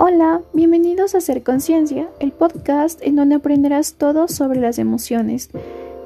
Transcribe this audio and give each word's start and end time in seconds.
Hola, 0.00 0.42
bienvenidos 0.52 1.16
a 1.16 1.20
Ser 1.20 1.42
Conciencia, 1.42 2.08
el 2.20 2.30
podcast 2.30 3.02
en 3.02 3.16
donde 3.16 3.34
aprenderás 3.34 3.94
todo 3.94 4.28
sobre 4.28 4.60
las 4.60 4.78
emociones. 4.78 5.50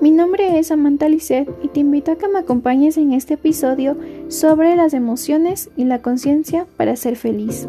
Mi 0.00 0.10
nombre 0.10 0.58
es 0.58 0.70
Amanda 0.70 1.10
Lisset 1.10 1.46
y 1.62 1.68
te 1.68 1.80
invito 1.80 2.10
a 2.10 2.16
que 2.16 2.26
me 2.26 2.38
acompañes 2.38 2.96
en 2.96 3.12
este 3.12 3.34
episodio 3.34 3.98
sobre 4.28 4.76
las 4.76 4.94
emociones 4.94 5.68
y 5.76 5.84
la 5.84 6.00
conciencia 6.00 6.66
para 6.78 6.96
ser 6.96 7.16
feliz. 7.16 7.68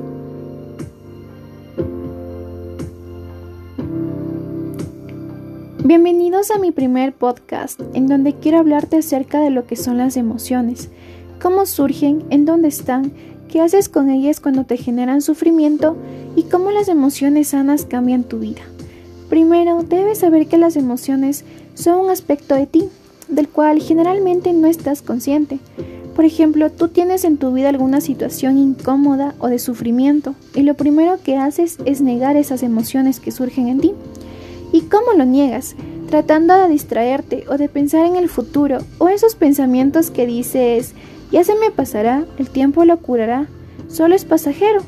Bienvenidos 5.84 6.52
a 6.52 6.58
mi 6.58 6.72
primer 6.72 7.12
podcast, 7.12 7.82
en 7.94 8.08
donde 8.08 8.36
quiero 8.36 8.60
hablarte 8.60 9.00
acerca 9.00 9.42
de 9.42 9.50
lo 9.50 9.68
que 9.68 9.76
son 9.76 9.98
las 9.98 10.16
emociones, 10.16 10.90
cómo 11.42 11.66
surgen, 11.66 12.24
en 12.30 12.46
dónde 12.46 12.70
están, 12.70 13.12
qué 13.54 13.62
haces 13.62 13.88
con 13.88 14.10
ellas 14.10 14.40
cuando 14.40 14.64
te 14.64 14.78
generan 14.78 15.22
sufrimiento 15.22 15.96
y 16.36 16.46
cómo 16.46 16.72
las 16.72 16.88
emociones 16.88 17.50
sanas 17.50 17.86
cambian 17.86 18.24
tu 18.24 18.40
vida. 18.40 18.64
Primero, 19.30 19.84
debes 19.84 20.18
saber 20.18 20.48
que 20.48 20.58
las 20.58 20.76
emociones 20.76 21.46
son 21.76 22.00
un 22.00 22.10
aspecto 22.10 22.56
de 22.56 22.66
ti, 22.66 22.90
del 23.28 23.48
cual 23.48 23.80
generalmente 23.80 24.54
no 24.54 24.66
estás 24.66 25.04
consciente. 25.04 25.60
Por 26.16 26.26
ejemplo, 26.26 26.72
tú 26.72 26.88
tienes 26.88 27.26
en 27.26 27.38
tu 27.38 27.54
vida 27.54 27.70
alguna 27.70 28.02
situación 28.02 28.58
incómoda 28.58 29.36
o 29.38 29.50
de 29.50 29.60
sufrimiento 29.60 30.34
y 30.56 30.64
lo 30.64 30.74
primero 30.74 31.20
que 31.24 31.38
haces 31.38 31.78
es 31.86 32.02
negar 32.02 32.36
esas 32.38 32.64
emociones 32.64 33.20
que 33.20 33.30
surgen 33.30 33.68
en 33.68 33.82
ti. 33.82 33.94
¿Y 34.72 34.82
cómo 34.82 35.14
lo 35.16 35.26
niegas? 35.26 35.76
Tratando 36.10 36.56
de 36.56 36.70
distraerte 36.70 37.44
o 37.48 37.60
de 37.60 37.70
pensar 37.70 38.08
en 38.08 38.16
el 38.16 38.30
futuro 38.30 38.80
o 38.98 39.10
esos 39.10 39.36
pensamientos 39.36 40.10
que 40.10 40.26
dices, 40.26 40.96
ya 41.34 41.44
se 41.44 41.56
me 41.56 41.72
pasará, 41.72 42.26
el 42.38 42.48
tiempo 42.48 42.86
lo 42.86 42.98
curará, 42.98 43.48
solo 43.88 44.14
es 44.14 44.24
pasajero. 44.24 44.84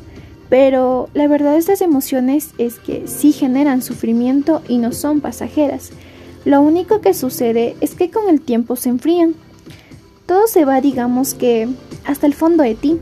Pero 0.47 1.09
la 1.15 1.27
verdad 1.27 1.53
de 1.53 1.57
estas 1.57 1.81
emociones 1.81 2.51
es 2.59 2.75
que 2.77 3.07
sí 3.07 3.31
generan 3.31 3.81
sufrimiento 3.81 4.61
y 4.67 4.77
no 4.77 4.91
son 4.91 5.19
pasajeras. 5.19 5.89
Lo 6.45 6.61
único 6.61 7.01
que 7.01 7.15
sucede 7.15 7.75
es 7.81 7.95
que 7.95 8.11
con 8.11 8.29
el 8.29 8.41
tiempo 8.41 8.75
se 8.75 8.89
enfrían. 8.89 9.33
Todo 10.27 10.45
se 10.45 10.65
va, 10.65 10.81
digamos 10.81 11.33
que, 11.33 11.67
hasta 12.05 12.27
el 12.27 12.35
fondo 12.35 12.61
de 12.61 12.75
ti, 12.75 12.99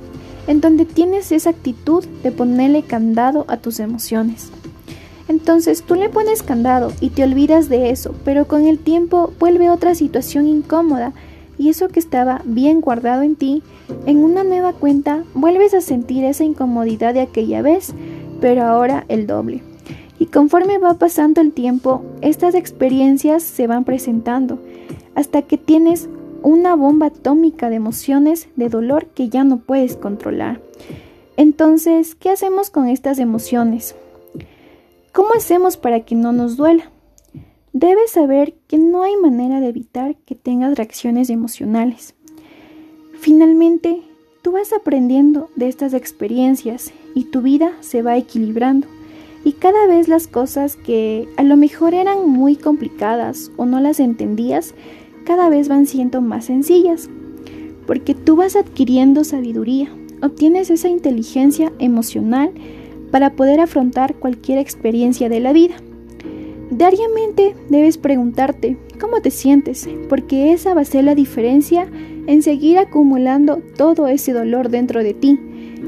en 0.47 0.61
donde 0.61 0.85
tienes 0.85 1.33
esa 1.33 1.49
actitud 1.49 2.05
de 2.23 2.31
ponerle 2.31 2.83
candado 2.83 3.43
a 3.49 3.57
tus 3.57 3.81
emociones. 3.81 4.51
Entonces 5.27 5.83
tú 5.83 5.95
le 5.95 6.07
pones 6.07 6.43
candado 6.43 6.93
y 7.01 7.09
te 7.09 7.25
olvidas 7.25 7.67
de 7.67 7.89
eso, 7.89 8.15
pero 8.23 8.47
con 8.47 8.67
el 8.67 8.79
tiempo 8.79 9.33
vuelve 9.37 9.69
otra 9.69 9.95
situación 9.95 10.47
incómoda 10.47 11.11
y 11.57 11.69
eso 11.69 11.87
que 11.87 11.99
estaba 11.99 12.41
bien 12.45 12.81
guardado 12.81 13.21
en 13.21 13.35
ti, 13.35 13.63
en 14.05 14.23
una 14.23 14.43
nueva 14.43 14.73
cuenta 14.73 15.23
vuelves 15.33 15.73
a 15.73 15.81
sentir 15.81 16.23
esa 16.23 16.43
incomodidad 16.43 17.13
de 17.13 17.21
aquella 17.21 17.61
vez, 17.61 17.93
pero 18.41 18.63
ahora 18.63 19.05
el 19.07 19.27
doble. 19.27 19.61
Y 20.19 20.27
conforme 20.27 20.77
va 20.77 20.93
pasando 20.95 21.41
el 21.41 21.51
tiempo, 21.51 22.03
estas 22.21 22.55
experiencias 22.55 23.43
se 23.43 23.67
van 23.67 23.83
presentando 23.83 24.59
hasta 25.15 25.41
que 25.41 25.57
tienes 25.57 26.09
una 26.41 26.75
bomba 26.75 27.07
atómica 27.07 27.69
de 27.69 27.77
emociones, 27.77 28.49
de 28.55 28.69
dolor 28.69 29.07
que 29.07 29.29
ya 29.29 29.43
no 29.43 29.57
puedes 29.57 29.95
controlar. 29.95 30.61
Entonces, 31.37 32.15
¿qué 32.15 32.29
hacemos 32.29 32.69
con 32.69 32.87
estas 32.87 33.17
emociones? 33.19 33.95
¿Cómo 35.11 35.29
hacemos 35.35 35.77
para 35.77 36.01
que 36.01 36.15
no 36.15 36.31
nos 36.31 36.57
duela? 36.57 36.91
Debes 37.83 38.11
saber 38.11 38.53
que 38.69 38.77
no 38.77 39.03
hay 39.03 39.17
manera 39.17 39.59
de 39.59 39.67
evitar 39.67 40.15
que 40.15 40.35
tengas 40.35 40.77
reacciones 40.77 41.29
emocionales. 41.29 42.15
Finalmente, 43.19 43.99
tú 44.41 44.53
vas 44.53 44.71
aprendiendo 44.71 45.49
de 45.57 45.67
estas 45.67 45.93
experiencias 45.93 46.93
y 47.13 47.25
tu 47.25 47.41
vida 47.41 47.73
se 47.81 48.01
va 48.01 48.15
equilibrando. 48.15 48.87
Y 49.43 49.51
cada 49.51 49.85
vez 49.85 50.07
las 50.07 50.27
cosas 50.27 50.77
que 50.77 51.27
a 51.35 51.43
lo 51.43 51.57
mejor 51.57 51.93
eran 51.93 52.29
muy 52.29 52.55
complicadas 52.55 53.51
o 53.57 53.65
no 53.65 53.81
las 53.81 53.99
entendías, 53.99 54.73
cada 55.25 55.49
vez 55.49 55.67
van 55.67 55.85
siendo 55.85 56.21
más 56.21 56.45
sencillas. 56.45 57.09
Porque 57.85 58.15
tú 58.15 58.37
vas 58.37 58.55
adquiriendo 58.55 59.25
sabiduría, 59.25 59.93
obtienes 60.21 60.69
esa 60.69 60.87
inteligencia 60.87 61.73
emocional 61.79 62.53
para 63.11 63.31
poder 63.31 63.59
afrontar 63.59 64.15
cualquier 64.15 64.57
experiencia 64.57 65.27
de 65.27 65.41
la 65.41 65.51
vida. 65.51 65.75
Diariamente 66.75 67.55
debes 67.69 67.99
preguntarte 67.99 68.77
cómo 68.99 69.21
te 69.21 69.29
sientes, 69.29 69.87
porque 70.09 70.53
esa 70.53 70.73
va 70.73 70.81
a 70.81 70.85
ser 70.85 71.03
la 71.03 71.13
diferencia 71.13 71.87
en 72.25 72.41
seguir 72.41 72.79
acumulando 72.79 73.61
todo 73.77 74.07
ese 74.07 74.33
dolor 74.33 74.69
dentro 74.69 75.03
de 75.03 75.13
ti, 75.13 75.39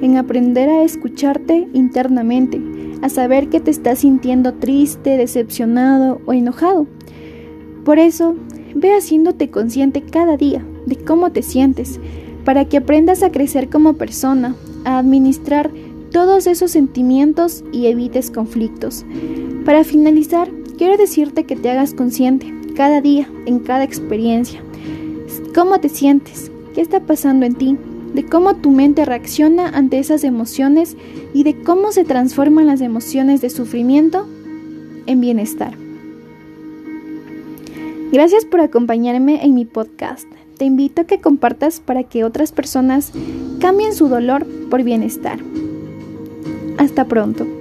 en 0.04 0.18
aprender 0.18 0.70
a 0.70 0.84
escucharte 0.84 1.68
internamente, 1.74 2.62
a 3.02 3.10
saber 3.10 3.50
que 3.50 3.60
te 3.60 3.72
estás 3.72 4.00
sintiendo 4.00 4.54
triste, 4.54 5.18
decepcionado 5.18 6.22
o 6.28 6.34
enojado. 6.34 6.86
Por 7.84 7.98
eso, 7.98 8.36
ve 8.76 8.94
haciéndote 8.94 9.50
consciente 9.50 10.04
cada 10.04 10.38
día 10.38 10.64
de 10.86 10.98
cómo 10.98 11.32
te 11.32 11.42
sientes, 11.42 12.00
para 12.44 12.66
que 12.66 12.78
aprendas 12.78 13.24
a 13.24 13.32
crecer 13.32 13.70
como 13.70 13.94
persona, 13.94 14.56
a 14.84 15.00
administrar 15.00 15.72
todos 16.12 16.46
esos 16.46 16.70
sentimientos 16.70 17.64
y 17.72 17.88
evites 17.88 18.30
conflictos. 18.30 19.04
Para 19.66 19.84
finalizar, 19.84 20.52
quiero 20.78 20.98
decirte 20.98 21.46
que 21.46 21.56
te 21.56 21.70
hagas 21.70 21.94
consciente 21.94 22.54
cada 22.76 23.02
día, 23.02 23.30
en 23.46 23.60
cada 23.60 23.84
experiencia. 23.84 24.62
¿Cómo 25.54 25.80
te 25.80 25.90
sientes? 25.90 26.52
¿Qué 26.74 26.82
está 26.82 27.00
pasando 27.00 27.46
en 27.46 27.56
ti? 27.56 27.78
De 28.14 28.26
cómo 28.26 28.56
tu 28.56 28.72
mente 28.72 29.06
reacciona 29.06 29.70
ante 29.70 30.00
esas 30.00 30.24
emociones 30.24 30.96
y 31.34 31.44
de 31.44 31.62
cómo 31.62 31.92
se 31.92 32.04
transforman 32.04 32.68
las 32.68 32.82
emociones 32.82 33.42
de 33.42 33.50
sufrimiento 33.50 34.28
en 35.06 35.22
bienestar. 35.22 35.78
Gracias 38.12 38.46
por 38.46 38.62
acompañarme 38.62 39.44
en 39.44 39.54
mi 39.54 39.66
podcast. 39.66 40.28
Te 40.58 40.66
invito 40.66 41.02
a 41.02 41.06
que 41.06 41.20
compartas 41.20 41.80
para 41.80 42.04
que 42.04 42.24
otras 42.24 42.52
personas 42.52 43.12
cambien 43.60 43.94
su 43.94 44.08
dolor 44.08 44.46
por 44.70 44.84
bienestar. 44.84 45.40
Hasta 46.78 47.06
pronto. 47.06 47.55